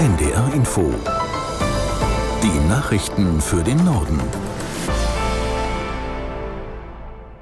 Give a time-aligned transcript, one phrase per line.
[0.00, 0.94] NDR Info.
[2.42, 4.18] Die Nachrichten für den Norden.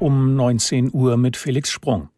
[0.00, 2.08] Um 19 Uhr mit Felix Sprung.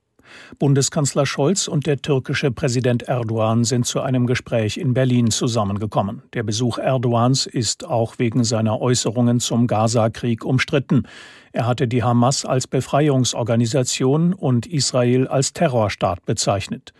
[0.58, 6.22] Bundeskanzler Scholz und der türkische Präsident Erdogan sind zu einem Gespräch in Berlin zusammengekommen.
[6.34, 11.04] Der Besuch Erdogans ist auch wegen seiner Äußerungen zum Gaza-Krieg umstritten.
[11.52, 16.92] Er hatte die Hamas als Befreiungsorganisation und Israel als Terrorstaat bezeichnet.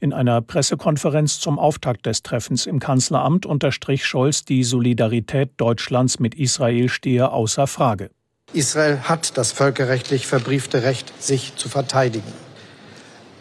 [0.00, 6.34] In einer Pressekonferenz zum Auftakt des Treffens im Kanzleramt unterstrich Scholz, die Solidarität Deutschlands mit
[6.34, 8.10] Israel stehe außer Frage.
[8.54, 12.32] Israel hat das völkerrechtlich verbriefte Recht, sich zu verteidigen.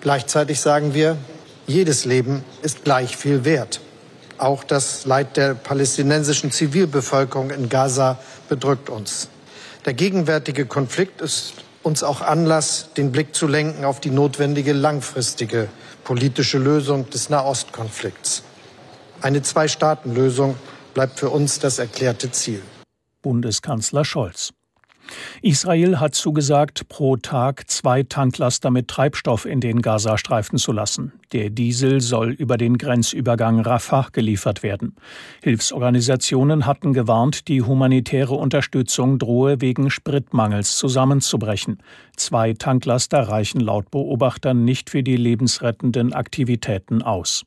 [0.08, 1.18] Gleichzeitig sagen wir,
[1.66, 3.82] jedes Leben ist gleich viel wert.
[4.38, 8.18] Auch das Leid der palästinensischen Zivilbevölkerung in Gaza
[8.48, 9.28] bedrückt uns.
[9.86, 15.68] Der gegenwärtige Konflikt ist uns auch Anlass, den Blick zu lenken auf die notwendige langfristige
[16.06, 18.44] politische Lösung des Nahostkonflikts.
[19.22, 20.56] Eine Zwei-Staaten-Lösung
[20.94, 22.62] bleibt für uns das erklärte Ziel.
[23.22, 24.54] Bundeskanzler Scholz.
[25.42, 31.14] Israel hat zugesagt, pro Tag zwei Tanklaster mit Treibstoff in den Gazastreifen zu lassen.
[31.34, 34.96] Der Diesel soll über den Grenzübergang Rafah geliefert werden.
[35.44, 41.80] Hilfsorganisationen hatten gewarnt, die humanitäre Unterstützung drohe wegen Spritmangels zusammenzubrechen.
[42.16, 47.46] Zwei Tanklaster reichen laut Beobachtern nicht für die lebensrettenden Aktivitäten aus.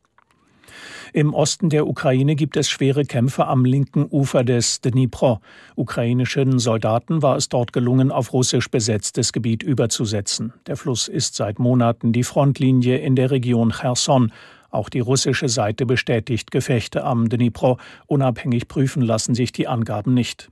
[1.13, 5.41] Im Osten der Ukraine gibt es schwere Kämpfe am linken Ufer des Dnipro.
[5.77, 10.53] Ukrainischen Soldaten war es dort gelungen, auf russisch besetztes Gebiet überzusetzen.
[10.67, 14.33] Der Fluss ist seit Monaten die Frontlinie in der Region Cherson.
[14.71, 17.79] Auch die russische Seite bestätigt Gefechte am Dnipro.
[18.07, 20.51] Unabhängig prüfen lassen sich die Angaben nicht.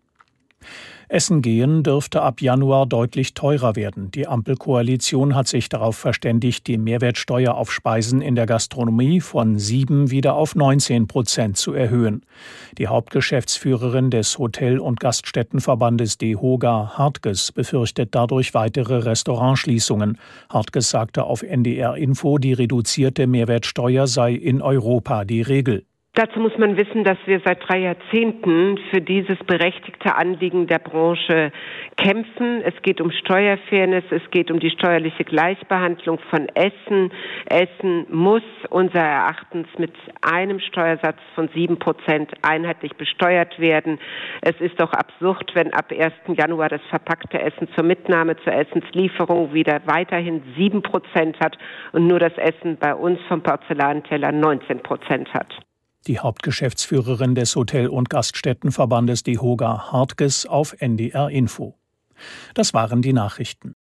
[1.11, 4.11] Essen gehen dürfte ab Januar deutlich teurer werden.
[4.11, 10.11] Die Ampelkoalition hat sich darauf verständigt, die Mehrwertsteuer auf Speisen in der Gastronomie von 7
[10.11, 12.27] wieder auf 19 Prozent zu erhöhen.
[12.77, 20.19] Die Hauptgeschäftsführerin des Hotel- und Gaststättenverbandes DEHOGA, Hartges, befürchtet dadurch weitere Restaurantschließungen.
[20.51, 25.88] Hartges sagte auf NDR Info, die reduzierte Mehrwertsteuer sei in Europa die Regel.
[26.19, 31.53] Dazu muss man wissen, dass wir seit drei Jahrzehnten für dieses berechtigte Anliegen der Branche
[31.97, 32.61] kämpfen.
[32.63, 37.13] Es geht um Steuerfairness, es geht um die steuerliche Gleichbehandlung von Essen.
[37.49, 39.93] Essen muss unser Erachtens mit
[40.23, 44.01] einem Steuersatz von sieben Prozent einheitlich besteuert werden.
[44.41, 46.13] Es ist doch absurd, wenn ab 1.
[46.37, 51.57] Januar das verpackte Essen zur Mitnahme, zur Essenslieferung wieder weiterhin sieben Prozent hat
[51.93, 55.55] und nur das Essen bei uns vom Porzellanteller 19 Prozent hat
[56.07, 61.79] die Hauptgeschäftsführerin des Hotel- und Gaststättenverbandes DEHOGA Hartges auf NDR Info.
[62.55, 63.75] Das waren die Nachrichten.